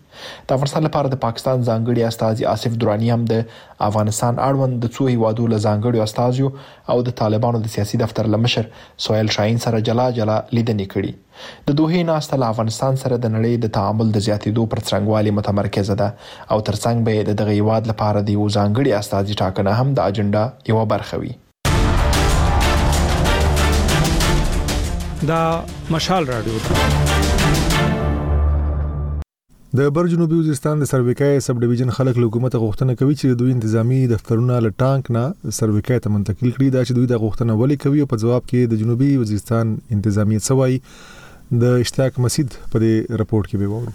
[0.48, 3.42] د افغانستان لپاره د پاکستان ځانګړي استاذي آصف درانی هم د
[3.88, 6.48] افغانستان اړوند د څو هیوادو له ځانګړي استاذو
[6.94, 8.68] او د طالبانو د سیاسي دفتر لمشر
[9.06, 13.54] سویل شاهین سره جلا جلا لیدنې کړې د دوه ناسته له افغانستان سره د نړۍ
[13.64, 16.08] د تعامل د زیاتیدو پر څنګهوالي متمرکز ده
[16.52, 20.72] او ترڅنګ به د دغه هیواد لپاره د یو ځانګړي استاذي ټاکنه هم د اجنډا
[20.72, 21.34] یو برخه وي
[25.30, 25.38] دا
[25.96, 26.97] مشال رادیو ده
[29.76, 33.52] د بر جنوبي وزیرستان د سرویکای سب ډیویژن خلک له حکومت غوښتنه کوي چې دوی
[33.54, 35.24] انتظامی دفترونه له ټانک نه
[35.58, 38.80] سرویکای ته منتقل کړي دا چې دوی د غوښتنه ولې کوي په جواب کې د
[38.86, 40.80] جنوبي وزیرستان انتظامی سوای
[41.66, 43.92] د اشتیاق مسید په راپورټ کې به وورو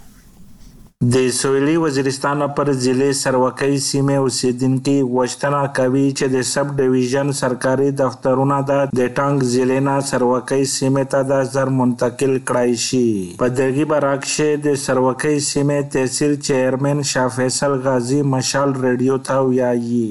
[1.12, 7.88] د سویلي وزیرستان پر ضلع سروکۍ سیمې اوسیدونکي غوښتنه کوي چې د سب ډیویژن سرکاري
[7.98, 8.78] دفترونه د
[9.18, 13.04] ټانګ ضلع نه سروکۍ سیمې ته د زر منتقل کړای شي
[13.42, 14.36] په دغه برعکس
[14.68, 20.08] د سروکۍ سیمې تحصیل چیرمن شاه فیصل غازی مشال ریډیو ته ویایي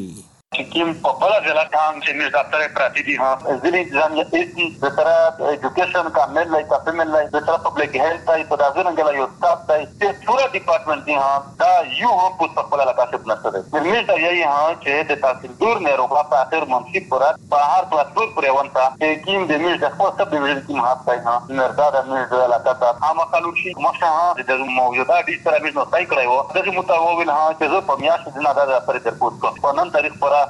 [0.55, 0.91] सिक्किम
[1.21, 5.13] बड़ा जिला काम से मिर्जातर प्रातिदी हाँ जिले इंतजाम एसी जरा
[5.51, 9.71] एजुकेशन का मेल लाई का फीमेल लाई जरा पब्लिक हेल्थ आई पदाजन अंगला यो स्टाफ
[9.77, 11.69] आई ते पूरा डिपार्टमेंट दी हाँ दा
[12.01, 15.79] यू हो पुस पकला लगा से अपना सरे निर्मित यही हाँ छे दे तहसील दूर
[15.87, 20.11] ने रोका पाखिर मुंशी पुरा बाहर प्लस दूर पुरे वन था सिक्किम दे मिर्ज देखो
[20.21, 24.33] सब डिवीजन की महात आई हाँ निर्दा दा मिर्ज लगा था हम अकालुशी मशा हाँ
[24.53, 28.45] दे मौजूदा डी तरह मिर्ज नो साइकिल आई वो दे मुताबिक हाँ चीजों पमियाश दिन
[28.53, 30.42] आधा पर दरपुत को पनन तारीख पुरा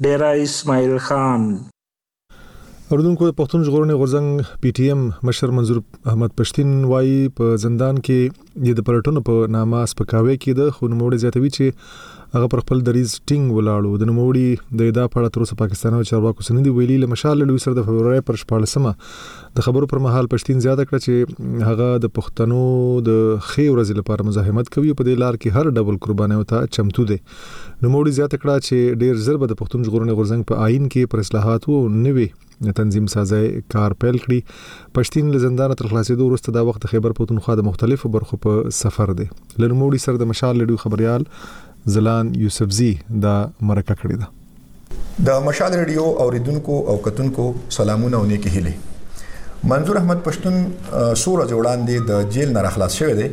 [0.09, 1.51] ډیرا اسماعیل خان
[2.97, 5.81] اردوونکو د پښتون ژغورنې غورځنګ پی ټی ایم مشر منظور
[6.13, 11.51] احمد پښتين وایي په زندان کې د پلټونو په نامه سپکاوي کې د خونموړ زیاتوي
[11.57, 11.67] چې
[12.35, 14.49] هغه پر خپل دریز ټینګ ولاړو د نوموړي
[14.81, 18.25] د ادا پړه تر اوسه پاکستاني چارواکو سندې ویلي له مشال لوی سره د فبرवरी
[18.31, 18.93] پر شپږمه
[19.61, 22.59] د خبرو پر مهال پښتين زیاته کړ چې هغه د پښتنو
[23.09, 27.05] د خې ورځ لپاره مزاحمت کوي په دې لار کې هر ډول قرباني وتا چمتو
[27.13, 31.25] دي نوموړي زیاته کړه چې ډیر ضرب د پښتون ژغورنې غورځنګ په آئین کې پر
[31.25, 33.41] اصلاحات وو نوې تنظیم سازي
[33.77, 34.59] کار پیل کړي
[34.99, 39.27] پښتين لزندانه تر خلاصېدو وروسته دا وخت خیبر پښتونخوا د مختلفو برخو په سفر دی
[39.33, 41.27] لرموړي سر د مشال لډو خبريال
[41.87, 47.45] زلان یوسفزی دا مرکه کړې ده د مشال ریډیو اوریدونکو او کتونکو
[47.77, 50.67] سلامونه او نیکی هیله منظور احمد پښتون
[51.23, 53.29] سوره جوړان دي د جیل نه خلاص شوی دی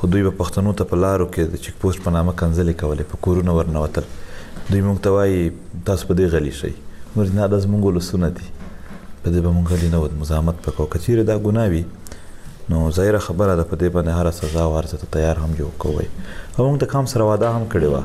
[0.00, 3.14] خو دوی په پښتنو ته په لارو کې د چیک پوسټ په نامه کنځلې کولې
[3.14, 5.40] په کورونو ورنوتل دوی مونږ ته وایي
[5.90, 6.72] تاسو په دې غلي شئ
[7.16, 8.54] نور نه د زمونږ له سنتي
[9.22, 11.82] په دې به مونږ غلي نه و مزاحمت پکو کچیر دا ګناوي
[12.70, 16.06] نو ظاهره خبره ده په دې باندې هر سزا ورته ته تیار هم جوړ کوی
[16.58, 18.02] او موږ د کام سره واده هم کړی و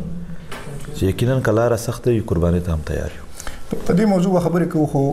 [0.96, 3.28] چې یقینا کلاره سخته وي قرباني ته هم تیار یو
[3.86, 5.04] په دې موضوع خبرې کوو خو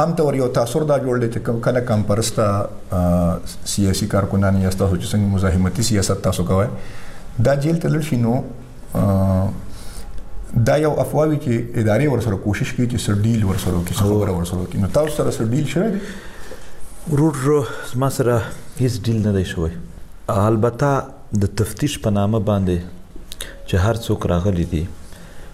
[0.00, 2.48] عام طور یو تاثیر دا جوړ دی چې کله کم پرستا
[3.76, 6.66] سیاسي کارکونان یا تاسو چې څنګه مزاحمتي سیاست تاسو کوی
[7.48, 8.36] دا جیل تلل شي نو
[10.58, 14.64] دا یو افواوی چې ادارې ورسره کوشش کوي چې سر ډیل ورسره کې خبره ورسره
[14.70, 18.38] کې نو تاسو سره سر ډیل شوی دی ورور زما سره
[18.80, 19.68] هیڅ ډیل نه دی شوی
[20.44, 24.80] البته د تفتیش په نامه باندې چې هر څوک راغلي دي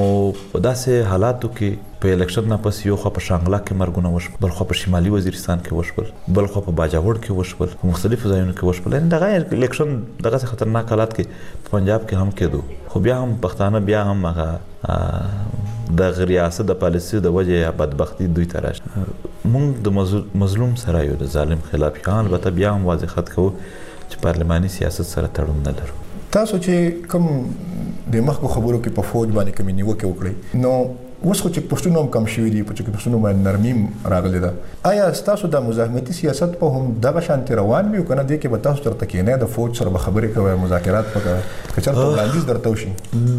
[0.52, 4.36] په داسې حالاتو کې په الیکشن نه پس یو خو په شانګلا کې مرګونه وشول
[4.44, 8.28] بل خو په شمالي وزیرستان کې وشول بل خو په باجاوړ کې وشول په مختلفو
[8.34, 9.96] ځایونو کې وشول ان دغه الیکشن
[10.26, 12.62] دغه خطرناک حالات کې په پنجاب کې هم کېدو
[12.92, 18.28] خو بیا هم پښتانه بیا هم هغه د غریاسه د پالیسي د وجه یا بدبختی
[18.38, 19.98] دوی ترش مونږ د
[20.44, 24.74] مظلوم سره یو د ظالم خلاف یان البته بیا هم واضح خط کوو چې پارلماني
[24.78, 26.02] سیاست سره تړون نه لرو
[26.34, 27.74] تاسو چې کوم
[28.14, 31.94] د مخکو خبرو کې په فوج باندې کوم نیوکه وکړي نو اوس خو چې پښتون
[31.98, 34.50] هم کم شوی دی په چې پښتون باندې نرمیم راغلی دا
[34.90, 38.64] آیا تاسو د مزاحمتي سیاست په هم دغه شانتي روان وي کنه دی کې به
[38.66, 42.50] تاسو تر تکې نه د فوج سره به خبرې کوي مذاکرات وکړه کچر ته وړاندیز
[42.50, 42.92] درته وشي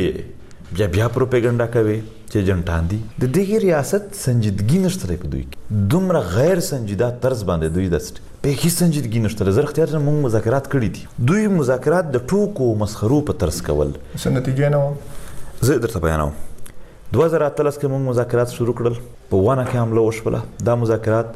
[0.77, 5.83] بیا بیا پروپاګاندا کوي چې جنټان دي د دې ریاست سنجیدګي نشته په دوی کې
[5.95, 10.29] دومره غیر سنجیده طرز باندې دوی دست په هیڅ سنجیدګي نشته زه اختیار نه مونږ
[10.29, 15.15] مذاکرات کړی دي دوی مذاکرات د ټوکو مسخرو په طرز کول څه نتیجه نه
[15.61, 16.31] زه درته بیانوم
[17.13, 18.97] 2013 کې موږ مذاکرات شروع کړل
[19.31, 21.31] په وانه کې حمله وشوله دا مذاکرات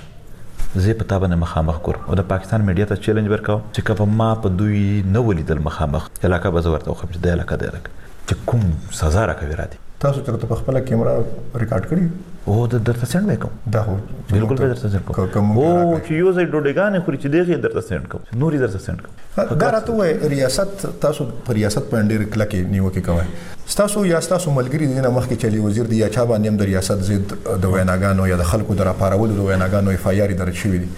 [0.85, 4.29] زه په تابانه مخامخ کور او د پاکستان میډیا ته چیلنج ورکاو چې کله ما
[4.47, 8.73] په دوی نه ولیدل مخامخ علاقه به زورته خو چې د علاقه درک چې کوم
[9.01, 12.09] سزا راکوي را دي تاسو چې په خپل کیمرا ریکارډ کړی
[12.47, 13.95] او د درته سند وکم دا هو
[14.31, 18.07] بالکل به درته سند کوم او چې یو ځای ډوډګانې خوري چې دغه درته سند
[18.13, 23.03] کوم نوري درته سند کوم دا راته وای ریاست تاسو پر ریاست باندې کلکه نیوکه
[23.09, 26.69] کوي تاسو یا تاسو ملګری دینه مخکې چلی وزیر دی یا چا باندې هم د
[26.71, 30.93] ریاست زید د ویناګانو یا د خلکو در لپاره د ویناګانو افایاري درچوي دي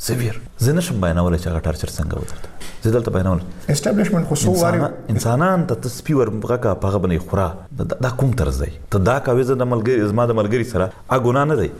[0.02, 0.34] سویر
[0.64, 3.40] زه نشم بیانول چې هغه ټارچر څنګه وځي زه دلته بیانول
[3.74, 4.78] اسټابلیشمنت خو سو واري
[5.14, 7.44] انسانان ته تسپیور غکا په غبنې خورا
[8.06, 10.86] دا کوم طرز دی ته دا کاوي زه د ملګری زما د ملګری سره
[11.18, 11.70] ا ګنا نه دی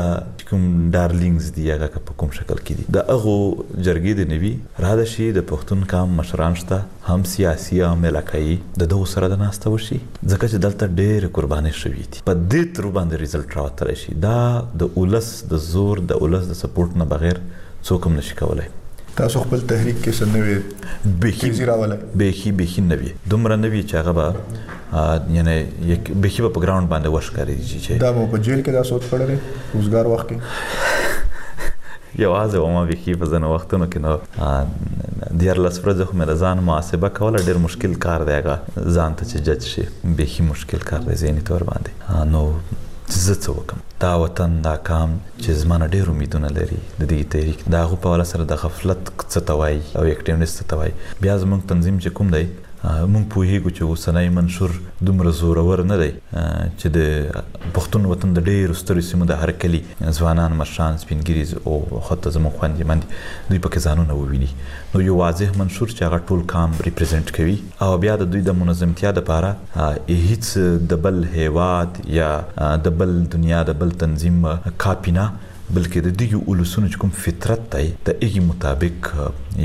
[0.49, 0.63] کوم
[0.95, 3.37] ډارلینګز دی هغه په کوم شکل کې دي د هغه
[3.87, 4.53] جرګې د نوي
[4.87, 6.79] را د شي د پښتون کام مشران شته
[7.13, 11.75] هم سیاسي هم علاقايي د دوه سره د ناسته وشي ځکه چې دلته ډېر قرباني
[11.83, 14.39] شوې دي په دې تر باندې ریزلټ راوتل شي دا
[14.83, 17.45] د اولس د زور د اولس د سپورټ نه بغیر
[17.89, 18.71] څوک هم نشي کولای
[19.17, 20.57] تاسو خپل تحریک کې څه نوې
[21.23, 24.27] بهي زیراوله بهي بهي نوې دومره نوې چې هغه به
[25.39, 25.55] یعنی
[25.93, 29.03] یک بهي په ګراوند باندې وښ کوي چې دا مو په جیل کې دا سوچ
[29.11, 29.31] کړل
[29.75, 36.05] روزګار وخت کې یو از ما بهي په ځنه وختونو کې نو دیر لاس فرزه
[36.11, 39.73] خو مې د ځان محاسبه کول ډیر مشکل کار دی هغه ځان ته چې جج
[39.73, 39.89] شي
[40.21, 42.45] بهي مشکل کار دی زینی تور باندې نو
[43.27, 45.11] زه څه وکم دا وطن دا کام
[45.43, 49.01] چې زمانه ډېر امیدونه لري د دې تحریک دا غو په ولا سره د غفلت
[49.33, 50.91] څه توای او اکټیونیست څه توای
[51.25, 52.45] بیا زموږ تنظیم چې کوم دی
[53.13, 54.71] مونږ پوهیږو چې اوسنۍ منشور
[55.09, 56.09] دومره زورور نه دی
[56.81, 56.99] چې د
[57.75, 59.81] پښتون وطن د ډېر ستر سیمو د هر کلی
[60.19, 61.75] ځوانان مشران سپینګریز او
[62.07, 63.03] خط زمو خوندې مند
[63.49, 64.49] دوی پکې ځانونه وویني
[64.95, 67.57] نو یو واضح منشور چې هغه ټول کام ریپرزینټ کوي
[67.87, 69.53] او بیا د دوی د منظمتیا لپاره
[70.15, 72.31] هیڅ د بل هیواد یا
[72.89, 74.43] د بل دنیا د بل تنظیم
[74.87, 75.29] کاپینا
[75.75, 79.11] بلکې د دغه اولسونو کوم فطرت دی د ایګي مطابق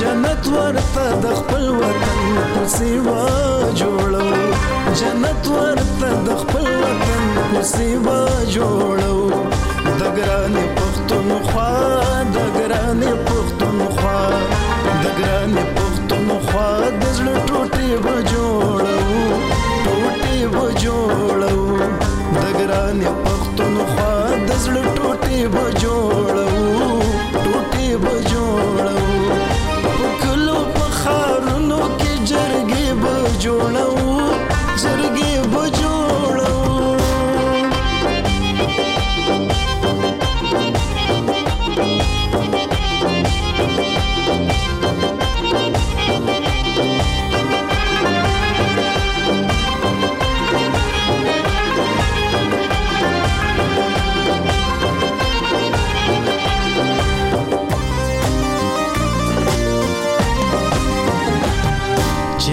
[0.00, 3.22] جنت ورته د خپل وطن پر سیوا
[3.80, 4.28] جوړو
[5.00, 7.20] جنت ورته د خپل وطن
[7.54, 8.16] پر سیوا
[8.54, 9.18] جوړو
[10.00, 11.66] د ګران پښتونخوا
[12.36, 14.22] د ګران پښتونخوا
[14.94, 16.70] د ګران پښتونخوا
[17.00, 18.98] د زړه ټوټې و جوړو
[19.84, 21.60] ټوټې و جوړو
[22.40, 24.12] د ګران پښتونخوا
[24.46, 26.50] د زړه ټوټې و جوړو
[27.44, 28.96] ټوټې و جوړو
[33.42, 34.02] ಜೋಳವು
[34.82, 35.22] ಜರುಗಿ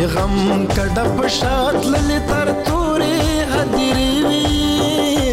[0.01, 0.35] چې غم
[0.75, 3.17] کډه په شات للی تر توري
[3.53, 5.25] هديري وي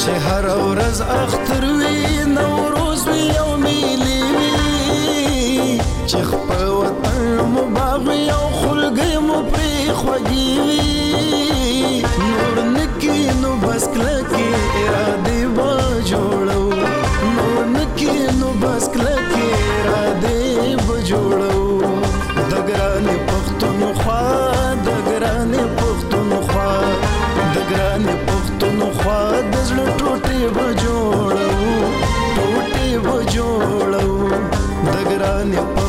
[0.00, 2.02] چې هر ورځ اختر وي
[2.36, 5.44] نوروز وي او میلي وي
[6.08, 7.22] چې خپل وطن
[7.52, 11.03] مو باغ وي او خلګي مو پری خوږي وي
[35.46, 35.83] 你。